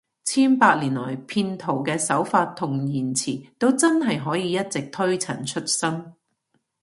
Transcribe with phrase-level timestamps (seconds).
[0.23, 6.11] 千百年來，騙徒嘅手法同言辭都真係可以一直推陳出新